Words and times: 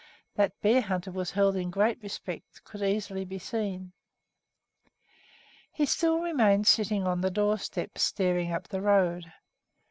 That 0.33 0.59
Bearhunter 0.63 1.11
was 1.13 1.29
held 1.29 1.55
in 1.55 1.69
great 1.69 2.01
respect 2.01 2.63
could 2.63 2.81
easily 2.81 3.23
be 3.23 3.37
seen. 3.37 3.91
He 5.71 5.85
still 5.85 6.21
remained 6.21 6.65
sitting 6.65 7.05
on 7.05 7.21
the 7.21 7.29
doorstep, 7.29 7.99
staring 7.99 8.51
up 8.51 8.67
the 8.69 8.81
road. 8.81 9.31